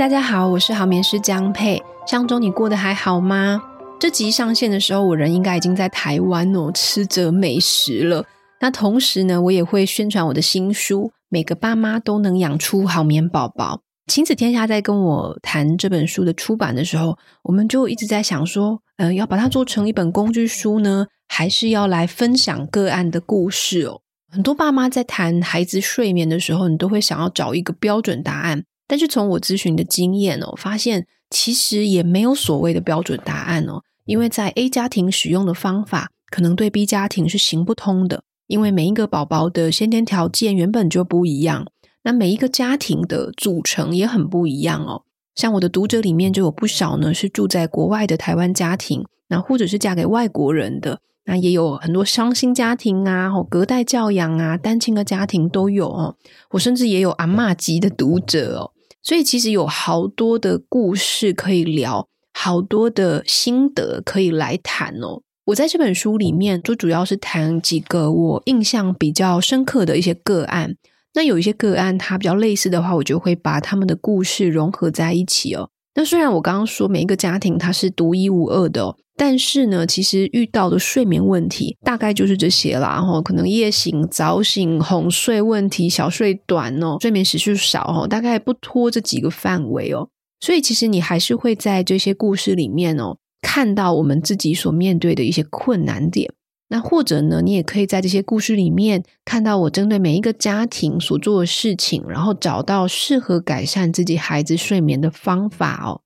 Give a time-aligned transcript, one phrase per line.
[0.00, 1.78] 大家好，我是好眠师江佩。
[2.06, 3.62] 上周你过得还好吗？
[4.00, 8.24] 这集上线的时候，我人应该已经在台湾哦，吃着美食了。
[8.62, 13.76] 那同时呢，我也会宣传我的新书《每个爸妈都能养出好眠宝宝》。
[14.10, 24.00] 亲子天下在跟我谈这本书的出版的时候，我们就一直在想说，嗯、呃，要把它做成一本工具书呢，还是要来分享个案的故事哦？
[24.32, 28.64] 很多爸妈在谈孩子睡眠的时候，你都会想要找一个标准答案。
[28.90, 38.24] 但是从我咨询的经验哦，发现其实也没有所谓的标准答案哦，因为在 A 家庭使用的方法，可能对 B 家庭是行不通的。
[38.48, 41.68] 因为每一个宝宝的先天条件原本就不一样，
[42.02, 45.04] 那每一个家庭的组成也很不一样哦。
[45.36, 56.16] 像我的读者里面就有不少呢，是住在国外的台湾家庭，那或者是嫁给外国人的，那也有很多双薪家庭啊，隔代教养啊，单亲的家庭都有哦。
[56.50, 58.72] 我甚至也有阿嬷级的读者哦，
[59.02, 65.22] 所以其实有好多的故事可以聊，好多的心得可以来谈哦。
[65.46, 70.76] 我在这本书里面就主要是谈几个我印象比较深刻的一些个案。
[71.14, 75.70] 那有一些个案它比较类似的话，我就会把他们的故事融合在一起哦。
[75.96, 82.92] 那虽然我刚刚说每一个家庭它是独一无二的，但是呢，其实遇到的睡眠问题大概就是这些啦。
[82.94, 90.08] 然后可能夜醒、早醒、哄睡问题、小睡短哦，睡眠时数少哦，大概不脱这几个范围哦。
[90.40, 93.18] 所以其实你还是会在这些故事里面哦。
[93.42, 96.32] 看到我们自己所面对的一些困难点，
[96.68, 106.00] 那或者呢，你也可以在这些故事里面看到我针对每一个家庭所做的事情，然后找到适合改善自己孩子睡眠的方法哦。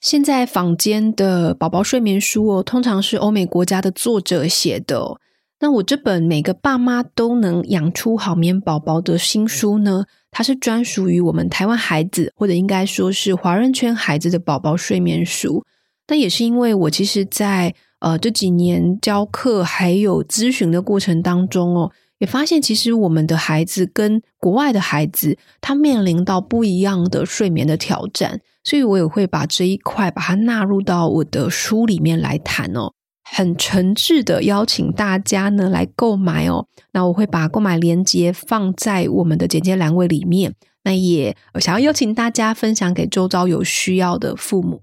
[0.00, 5.20] 现在坊间的宝宝睡眠书哦，通常是欧美国家的作者写的。
[5.60, 15.62] 那我这本每个爸妈都能养出好眠宝宝的新书呢，它是专属于我们台湾孩子，或者应该说是华人圈孩子的宝宝睡眠书。
[16.08, 32.92] 那也是因为我其实在呃这几年教课还有咨询的过程当中哦，也发现其实我们的孩子跟国外的孩子，他面临到不一样的睡眠的挑战，所以我也会把这一块把它纳入到我的书里面来谈哦，
[33.24, 40.54] 很诚挚的邀请大家呢来购买哦，那我会把购买链接放在我们的简介栏位里面，
[40.84, 44.82] 那也想要邀请大家分享给周遭有需要的父母。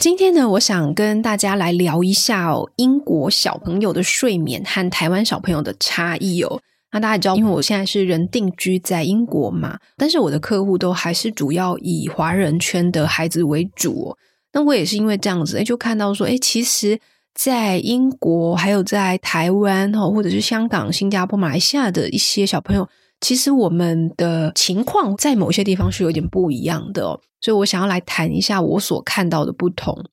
[0.00, 6.60] 今天呢，我想跟大家来聊一下哦，英国小朋友的睡眠和台湾小朋友的差异哦。
[6.92, 14.18] 那大家也知道，因为我现在是人定居在英国嘛，但是我的客户都还是主要以华人圈的孩子为主哦。
[14.52, 17.00] 那我也是因为这样子，诶，就看到说，诶，其实，
[17.34, 22.88] 在英国还有在台湾哦，或者是香港、新加坡、马来西亚的一些小朋友。
[23.20, 30.04] 其实我们的情况在某些地方是有点不一样的，所以我想要来谈一下我所看到的不同。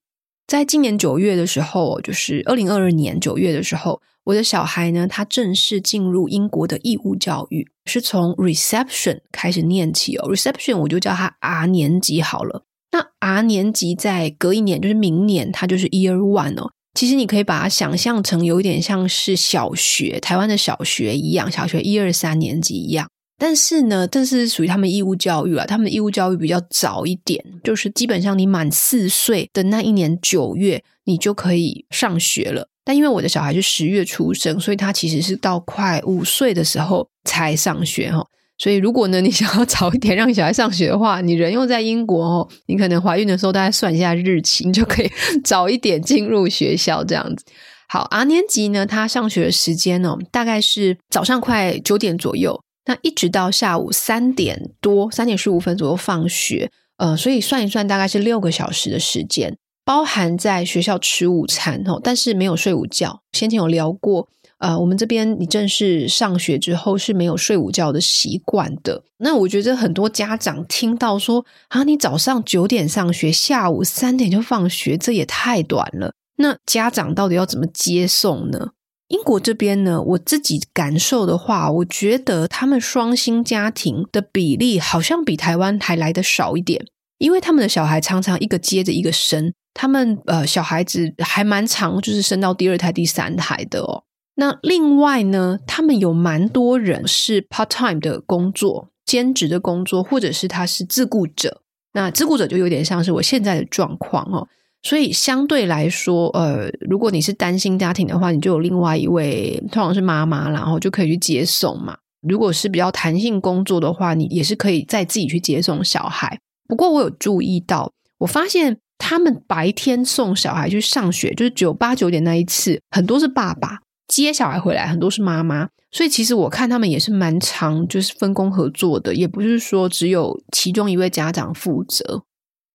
[0.47, 10.31] 在今年九月的时候，就是二零二二年九月的时候，我的小孩呢，他正式进入英国的义务教育，是从 reception 开始念起哦。
[10.31, 12.63] reception 我就叫他 R 年级好了。
[12.91, 16.71] 那 R 年级在隔一年，就是明年，他就是 Year One 哦。
[16.95, 23.07] 其实你可以把它想象成有一点像是小学，台湾的小学一样，小学一二三年级一样。
[23.37, 32.69] 但是呢，这是属于他们义务教育啊，他们义务教育比较早一点，就是基本上你满四岁的那一年九月，你就可以上学了。
[32.85, 38.25] 但因为我的小孩是十月出生，所以他其实是到快五岁的时候才上学哈。
[38.57, 45.11] 所以，如果呢，你 想要早一点让小孩上学的话，你人又在英国哦，你可能怀孕的时候大概算一下日期，你就可以
[45.43, 47.43] 早一点进入学校这样子。
[47.87, 56.71] 好阿年级呢，他上学的时间呢，大概是早上快九点左右，那一直到下午三点多，三点十五分左右放学。
[56.97, 63.19] 呃，所以算一算，大概是六个小时的时间，包含在学校吃午餐哦，但是没有睡午觉。
[63.33, 64.29] 先前有聊过。
[64.59, 69.03] 呃，我们这边你正式上学之后是没有睡午觉的习惯的。
[69.17, 76.13] 那我觉得很多家长听到说啊，你早上九点上学，下午三点就放学，这也太短了。
[76.37, 78.71] 那家长到底要怎么接送呢？
[79.09, 86.83] 英国这边呢，我自己感受的话，我觉得他们双薪家庭的比例好像比台湾还来得少一点，
[87.19, 94.03] 因为他们的小孩常常一个接着一个生，他们呃小孩子还蛮长，就是生到第二胎、第三胎的哦。
[94.35, 101.61] 那另外呢，他们有蛮多人是 part time 的工作，兼职的工作，或者是他是自雇者。
[101.93, 104.47] 那自雇者就有点像是我现在的状况哦。
[104.83, 111.97] 所以相对来说，呃，如果你是单亲家庭的话，你就有另外一位，通常是妈妈，然后就可以去接送嘛。
[112.21, 116.37] 如果是比较弹性工作的话，你也是可以再自己去接送小孩。
[116.67, 125.69] 不过我有注意到，我发现他们白天送小孩去上学，就是九八九点那一次，很多是爸爸接小孩回来，很多是妈妈。
[125.91, 132.23] 所以其实我看他们也是蛮常，就是分工合作的，也不是说只有其中一位家长负责。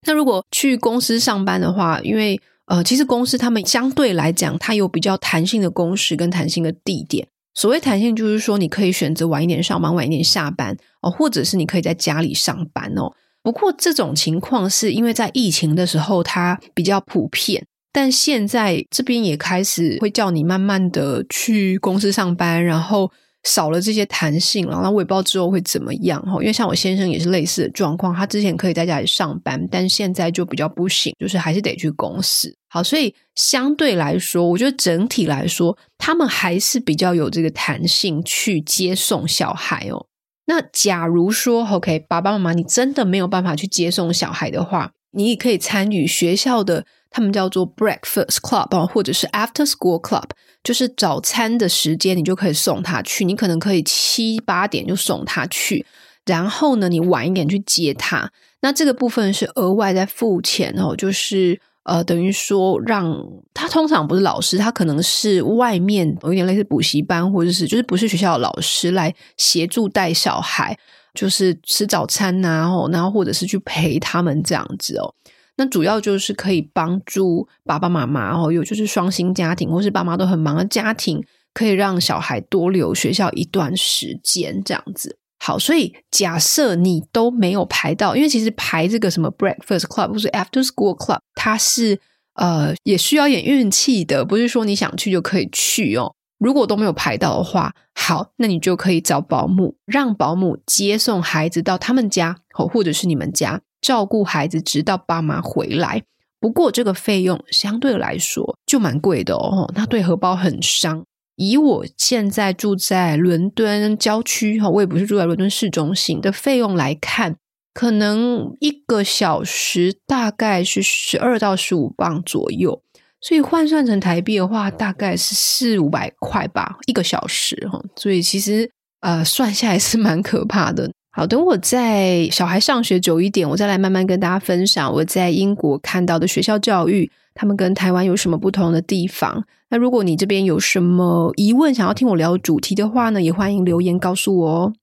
[0.07, 7.27] 那如果去公司上班的话，因为呃，其实公司他们相对来讲，它有比较弹性的工时跟弹性的地点。
[7.53, 13.11] 所谓弹性，就是说你可以选择晚一点上班，晚一点下班哦，或者是你可以在家里上班哦。
[13.43, 23.11] 不过这种情况是因为在疫情的时候它比较普遍，但现在这边也开始会叫你慢慢的去公司上班，然后
[23.43, 24.79] 少了这些弹性了。
[24.81, 32.55] 那我也不知道之后会怎么样哈，因为像我先生也是类似的状况，他之前可以在家里上班，但现在就比较不行，就是还是得去公司。
[32.69, 40.05] 好，所以相对来说，我觉得整体来说，他们还是比较有这个弹性去接送小孩哦。
[40.45, 50.29] 那假如说，OK，爸爸妈妈，你真的没有办法去接送小孩的话，你也可以参与学校的，他们叫做 Breakfast Club，或者是 After School Club，
[50.63, 53.23] 就是早餐的时间，你就可以送他去。
[53.23, 55.85] 你可能可以七八点就送他去，
[56.25, 58.31] 然后呢，你晚一点去接他。
[58.61, 61.61] 那这个部分是额外在付钱哦，就是。
[61.83, 70.77] 呃，等于说让他通常不是老师，他可能是外面有点类似补习班，或者是就是不是学校的老师来协助带小孩，
[71.15, 75.11] 就是吃早餐呐，然后然后或者是去陪他们这样子哦。
[75.57, 85.17] 那主要就是可以帮助爸爸妈妈哦，有就是双薪家庭或是爸妈都很忙的家庭，可以让小孩多留学校一段时间这样子。
[85.43, 91.99] 好，所以假设你都没有排到，因为其实排这个什么 breakfast club 或是 after school club，它是
[92.35, 96.13] 呃也需要点运气的，不是说你想去就可以去哦。
[96.37, 106.03] 如果都没有排到的话，好，那你就可以找保姆，让保姆接送孩子到他们家，或者是你们家照顾孩子，直到爸妈回来。
[106.39, 111.03] 不过这个费用相对来说就蛮贵的哦，那对荷包很伤。
[111.35, 117.35] 以我现在住在伦敦郊区哈，我也不是住在伦敦市中心的费用来看，
[117.73, 122.81] 可能一个小时大概是十二到十五镑左右，
[123.19, 127.81] 所以换算成台币的话，大概是四五百块吧，一个小时哈。
[127.95, 128.69] 所以其实
[128.99, 130.91] 呃，算下来是蛮可怕的。
[131.13, 139.43] 好，等我在小孩上学久一点，我再来慢慢跟大家分享我在英国看到的学校教育，他们跟台湾有什么不同的地方。
[139.69, 144.73] 那如果你这边有什么疑问，想要听我聊主题的话呢，也欢迎留言告诉我哦。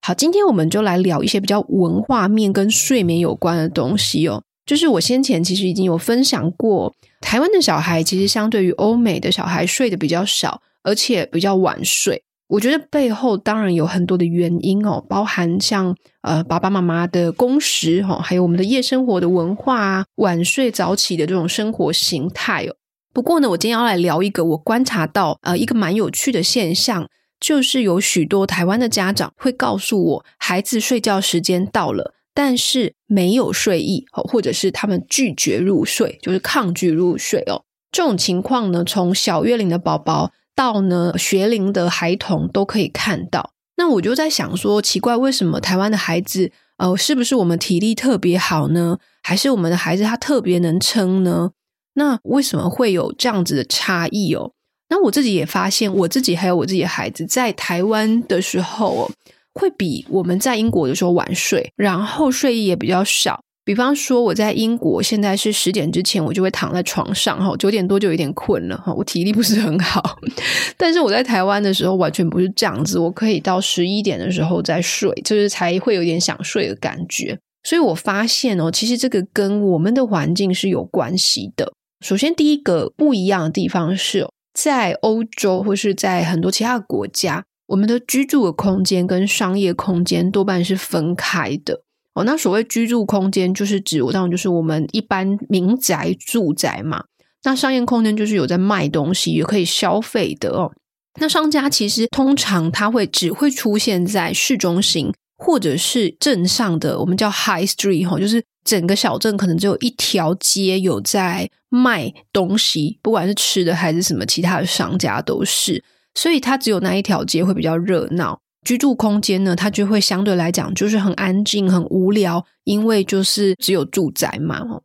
[0.00, 4.42] 好，今天我们就来聊一些比较文化面跟睡眠有关的东西哦。
[4.64, 12.22] 就是我先前其实已经有分享过，台湾的小孩其实相对于欧美的小孩睡得比较少，而且比较晚睡。
[12.48, 22.76] 我觉得背后当然有很多的原因哦，包含像呃爸爸妈妈的工时哈，还有我们的夜生活的文化啊，晚睡早起的这种生活形态哦。
[23.12, 27.08] 不过呢，我今天要来聊一个我观察到呃一个蛮有趣的现象，
[27.40, 37.64] 就是有许多台湾的家长会告诉我，孩子睡觉时间到了，但是没有睡意哦，或者是他们拒绝入睡，就是抗拒入睡哦。
[37.90, 40.30] 这种情况呢，从小月龄的宝宝。
[40.56, 43.52] 到呢，学龄的孩童都可以看到。
[43.76, 48.98] 那我就在想说，奇怪，为什么台湾的孩子，呃，是不是我们体力特别好呢？
[49.22, 51.50] 还是我们的孩子他特别能撑呢？
[51.94, 54.52] 那为什么会有这样子的差异哦？
[54.88, 59.10] 那我自己也发现，我自己还有我自己的孩子在台湾的时候哦，
[59.52, 63.42] 会比我们在英国的时候晚睡，然后睡意也比较少。
[63.66, 70.16] 比方说，我在英国现在是十点之前，我就会躺在床上哈，九点多就有点困了哈，我体力不是很好。
[70.78, 77.36] 但是我在台湾的时候完全不是这样子，我可以到十一点的时候再睡，就是才会有点想睡的感觉。
[77.64, 81.72] 所以我发现哦，其实这个跟我们的环境是有关系的。
[82.04, 91.80] 首先，第一个不一样的地方是在欧洲或是在很多其他国家，我们的居住的空间跟商业空间多半是分开的。
[92.16, 97.04] 哦，那所谓居住空间，就是指我当然就是我们一般民宅住宅嘛。
[97.44, 100.72] 那商业空间就是有在卖东西，也可以消费的哦。
[101.20, 118.40] 那商家其实通常它会只会出现在市中心或者是镇上的，我们叫 High Street 哈，就是整个小镇可能只有一条街有在卖东西，不管是吃的还是什么其他的商家都是，所以它只有那一条街会比较热闹。
[118.66, 124.80] 居住空间呢，它就会相对来讲就是很安静、很无聊，因为就是只有住宅嘛。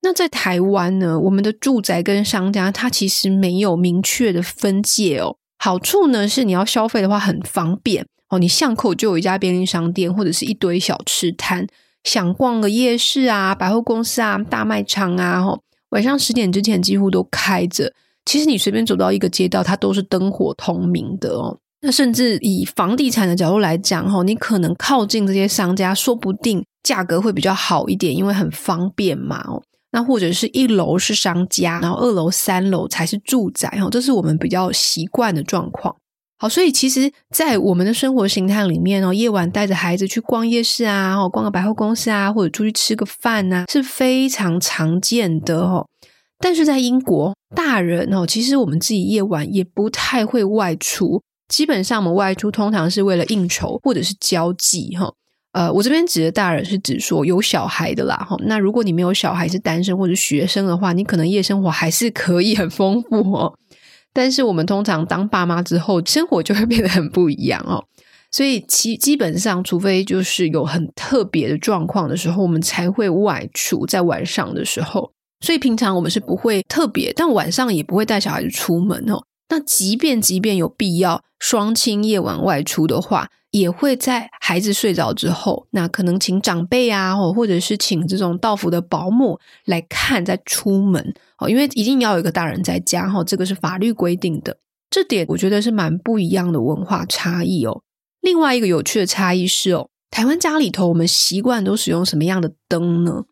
[0.00, 5.36] 那在台湾呢，我们的住宅跟商家它其实没有明确的分界哦。
[5.58, 11.66] 好处呢是你要消费的话很方便哦，你巷口就有一家便利商店或者是一堆小吃摊，
[12.04, 17.92] 想逛个夜市啊、百货公司啊、大卖场啊，哦，晚上十点之前几乎都开着。
[18.24, 21.58] 其实你随便走到一个街道，它都是灯火通明的哦。
[21.82, 29.62] 那甚至以房地产的角度来讲，哈，你可能靠近这些商家，说不定价格会比较好一点，因为很方便嘛，哦。
[29.92, 35.94] 那或者是一楼是商家，然后二楼、三楼才是住宅哈，这是我们比较习惯的状况。
[36.38, 45.86] 好，所以其实，在我们的生活形态里面哦，夜晚带着孩子去逛夜市啊，逛个百货公司啊，或者出去吃个饭啊，是非常常见的哦。
[46.38, 55.12] 但是在英国，大人哦，其实我们自己夜晚也不太会外出，基本上我们外出通常是为了应酬或者是交际哈。
[55.52, 58.36] 呃，我这边指的大人是指说有小孩的啦，哈。
[58.40, 63.54] 那如果你没有小孩，是单身或者学生的话，你可能夜生活还是可以很丰富哦。
[64.12, 67.82] 但是我们通常当爸妈之后，生活就会变得很不一样哦。
[68.30, 75.10] 所以其基本上，除非就是有很特别的状况的时候，我们才会外出，在晚上的时候。
[75.40, 79.22] 所以平常我们是不会特别，但晚上也不会带小孩子出门哦。
[79.48, 94.58] 那即便即便有必要双亲夜晚外出的话，也会在孩子睡着之后，那可能请长辈啊，或者是请这种到府的保姆来看再出门哦，因为一定要有一个大人在家哈，这个是法律规定的。
[94.90, 97.82] 这点我觉得是蛮不一样的文化差异哦。
[98.20, 103.24] 另外一个有趣的差异是哦，台湾家里头我们习惯都使用什么样的灯呢？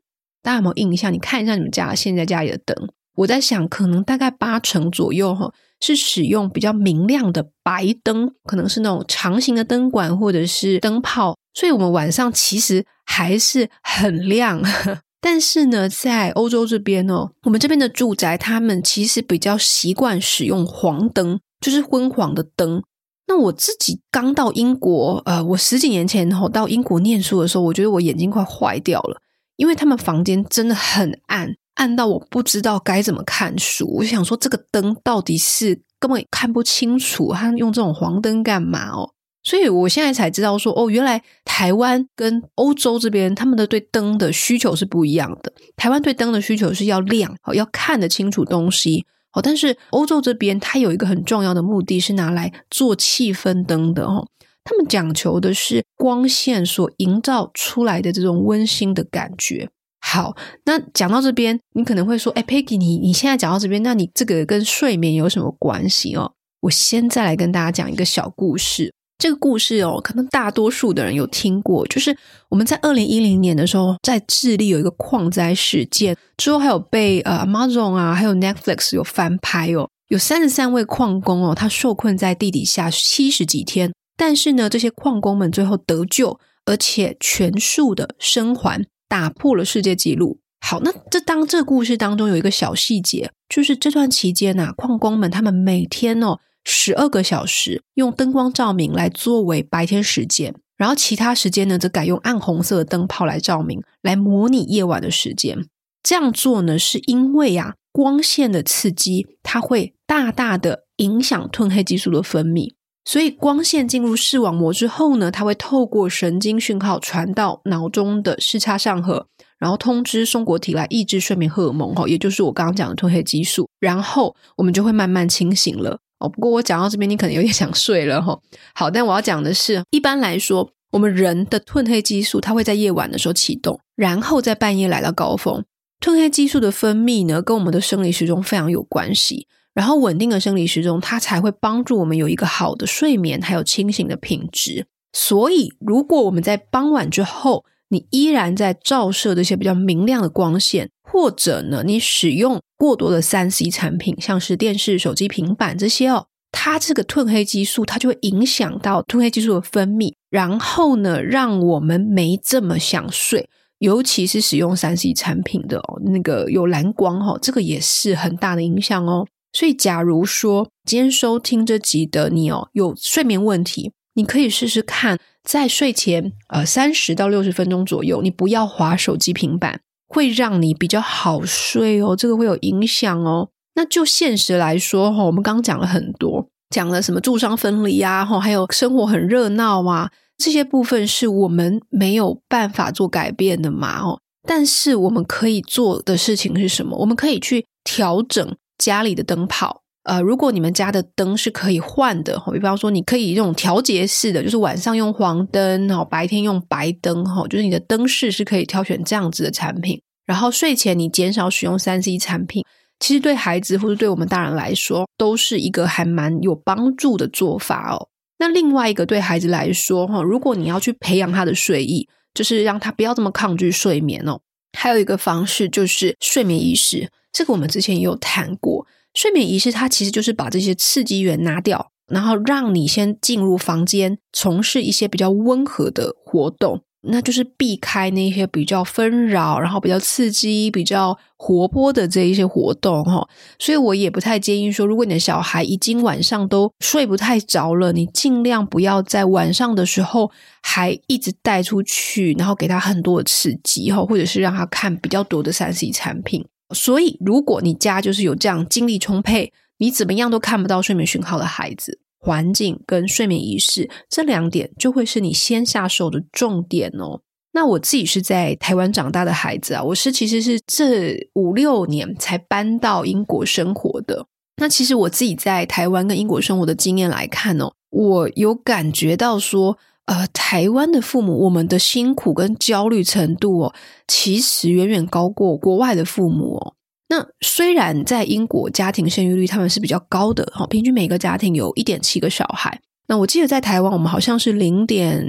[0.42, 1.12] 大家有没有印象？
[1.12, 2.76] 你看一下你们家现在家里的灯，
[3.16, 5.52] 我在想，可能大概八成左右哈。
[5.84, 14.62] 是使用比较明亮的白灯，可能是那种长形的灯管或者是灯泡，所以我们晚上其实还是很亮。
[15.20, 22.82] 但是呢，在欧洲这边哦，我们这边的住宅，他们其实比较习惯使用黄灯，就是昏黄的灯。
[23.26, 29.20] 那我自己刚到英国，呃，我十几年前后到英国念书的时候，我觉得我眼睛快坏掉了，
[29.56, 31.54] 因为他们房间真的很暗。
[31.74, 39.10] 暗到我不知道该怎么看书，我就想说这个灯到底是根本看不清楚，他用这种黄灯干嘛哦？
[39.42, 45.52] 所以我现在才知道说，哦，原来台湾跟欧洲这边他们的对灯的需求是不一样的。
[45.76, 49.04] 台湾对灯的需求是要亮哦，要看得清楚东西，
[49.34, 54.26] 哦，但是欧洲这边它有一个很重要的目的是拿来做气氛灯的哦，
[54.64, 59.68] 他们讲求的是光线所营造出来的这种温馨的感觉。
[60.06, 66.30] 好，那讲到这边，你可能会说：“哎，Peggy，你你现在讲到这边，那你这个跟睡眠有什么关系哦？”
[66.60, 68.92] 我先再来跟大家讲一个小故事。
[69.18, 72.16] 这个故事哦，可能大多数的人有听过，就是
[72.50, 88.84] 我们在二零一零年的时候，在智利有一个矿灾事件，之后还有被呃 Amazon 啊，还有 Netflix 有翻拍哦，有三十三位矿工哦，他受困在地底下七十几天，但是呢，这些矿工们最后得救，而且全数的生还。
[89.14, 90.40] 打破了世界纪录。
[90.60, 105.64] 好，那这当这故事当中有一个小细节，就是这段期间呐，矿工们他们每天哦十二个小时用灯光照明来作为白天时间，然后其他时间呢则改用暗红色的灯泡来照明，来模拟夜晚的时间。
[106.02, 112.72] 这样做呢，是因为啊光线的刺激，它会大大的影响褪黑激素的分泌。
[113.04, 119.26] 所以光线进入视网膜之后呢，它会透过神经讯号传到脑中的视差上核，
[119.58, 125.98] 然后通知松果体来抑制睡眠荷尔蒙，哈，也就是我刚刚讲的褪黑激素，然后我们就会慢慢清醒了。
[126.18, 128.38] 哦，不过我讲到这边，你可能有点 想睡了，哈。
[128.74, 135.62] 好，但我要讲的是，一般来说，我们人的褪黑激素它会在夜晚的时候启动，然后在半夜来到高峰。
[136.00, 139.46] 褪黑激素的分泌呢，跟我们的生理时钟非常有关系。
[139.74, 144.86] 然后稳定的生理时钟，它才会帮助我们有一个好的睡眠，还有清醒的品质。
[145.12, 163.48] 所以，如果我们在傍晚之后，你依然在照射这些比较明亮的光线，或者呢，你使用过多的三 C 产品，像是电视、手机、平板这些哦，它这个褪黑激素，它就会影响到褪黑激素的分泌，然后呢，让我们没这么想睡。
[163.78, 169.26] 尤其是使用三 C 产品的哦，那个有蓝光哦，这个也是很大的影响哦。
[169.54, 182.16] 所以，假如说今天收听这集的你哦，有睡眠问题，你可以试试看，在睡前呃三十到六十分钟左右，你不要滑手机、平板，会让你比较好睡哦。
[182.16, 183.48] 这个会有影响哦。
[183.76, 194.18] 那就现实来说哈，我们刚刚讲了很多，讲了什么住商分离啊，哈，还有生活很热闹啊，这些部分是我们没有办法做改变的嘛，哦。
[194.46, 196.98] 但是我们可以做的事情是什么？
[196.98, 199.82] 我们可以去调整家里的灯泡。
[200.04, 209.98] 呃，如果你们家的灯是可以换的，比方说你可以用调节式的，就是晚上用黄灯，然后白天用白灯，哈，就是你的灯饰是可以挑选这样子的产品。
[210.26, 212.62] 然后睡前你减少使用三 C 产品，
[213.00, 218.08] 其实对孩子或者对我们大人来说，都是一个还蛮有帮助的做法哦。
[218.38, 224.38] 那另外一个对孩子来说，哈，如果你要去培养他的睡意，就是让他不要这么抗拒睡眠哦。
[224.76, 228.86] 还有一个方式就是睡眠仪式，这个我们之前也有谈过。
[229.12, 243.28] 睡眠仪式，它其实就是把这些刺激源拿掉，然后让你先进入房间，从事一些比较温和的活动，那就是避开那些比较纷扰、然后比较刺激、比较活泼的这一些活动哈。
[243.60, 250.28] 所以我也不太建议说，如果你的小孩已经晚上都睡不太着了，你尽量不要在晚上的时候
[250.60, 256.44] 还一直带出去，然后给他很多的刺激哈，或者是让他看比较多的三 C 产品。
[256.72, 267.20] 所以，如果你家就是有这样精力充沛，你怎么样都看不到睡眠讯号的孩子，环境跟睡眠仪式这两点就会是你先下手的重点哦。
[267.52, 274.26] 那我自己是在台湾长大的孩子啊，我是其实是这五六年才搬到英国生活的。
[274.56, 279.78] 那其实我自己在台湾跟英国生活的经验来看哦，我有感觉到说。
[280.06, 283.74] 呃，台湾的父母，我们的辛苦跟焦虑程度哦，
[284.06, 286.74] 其实远远高过国外的父母哦。
[287.08, 292.78] 那虽然在英国家庭生育率他们是比较高的哈，平均每个家庭有一点七个小孩。
[293.06, 295.24] 那我记得在台湾，我们好像是零点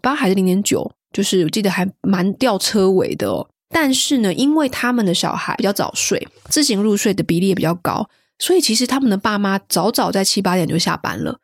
[0.00, 3.48] 八还是零点九，就是我记得还蛮吊车尾的哦。
[3.70, 11.38] 但是呢，因为他们的小孩比较早睡，自行入睡的比例也比较高，所以其实他们的爸妈早早在七八点就下班了。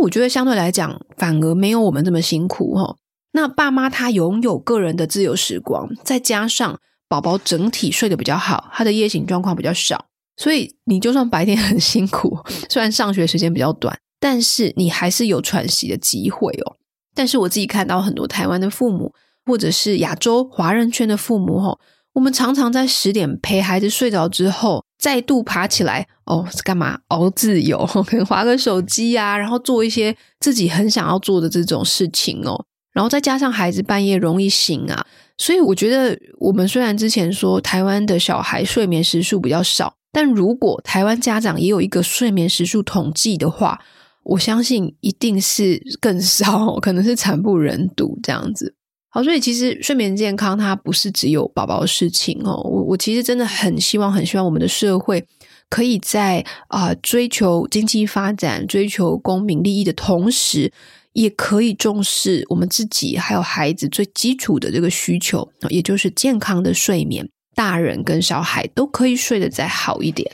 [0.00, 2.96] 我觉得相对来讲，反而没有我们这么辛苦哈。
[3.32, 16.76] 那爸妈他拥有个人的自由时光，再加上宝宝整体睡得比较好，他的夜醒状况比较少，所以你就算白天很辛苦，虽然上学时间比较短，但是你还是有喘息的机会哦。
[17.14, 19.12] 但是我自己看到很多台湾的父母，
[19.46, 21.78] 或者是亚洲华人圈的父母哈。
[22.14, 26.98] 我们常常在十点陪孩子睡着之后，再度爬起来哦，是干嘛？
[27.08, 32.64] 熬自由， 可能划个手机啊，然后做一些自己很想要做的这种事情哦。
[32.92, 35.04] 然后再加上孩子半夜容易醒啊，
[35.36, 43.80] 所以我觉得我们虽然之前说台湾的小孩睡眠时数比较少，但如果台湾家长也有一个睡眠时数统计的话，
[44.22, 48.76] 我相信一定是更少， 可能是惨不忍睹这样子。
[49.10, 52.60] 好，所以其实睡眠健康它不是只有宝宝的事情哦。
[52.64, 55.24] 我我其实真的很希望，很希望我们的社会
[55.68, 60.72] 可以在啊、追求经济发展、追求公民利益的同时，
[61.12, 67.28] 也可以重视我们自己还有孩子最基础的这个需求，也就是健康的睡眠。
[67.54, 70.30] 大人跟小孩都可以睡得再好一点。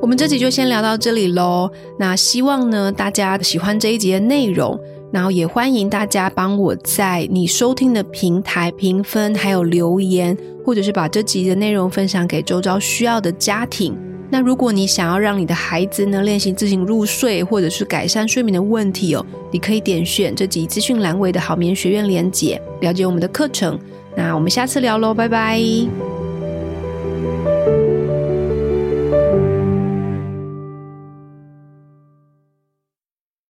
[0.00, 1.70] 我们这集就先聊到这里喽。
[1.98, 4.78] 那希望呢，大家喜欢这一集的内容。
[5.12, 13.96] 然后也欢迎大家帮我在你收听的平台评分，还有留言，或者是把这集的内容分享给周遭需要的家庭。
[14.32, 23.76] 那如果你想要让你的孩子呢练习自行入睡，或者是改善睡眠的问题哦，你可以点选这集资讯栏位的好眠学院连结，了解我们的课程。
[24.16, 26.09] 那我们下次聊喽，拜拜。